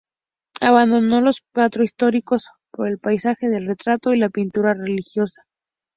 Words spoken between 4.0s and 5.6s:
y la pintura religiosa.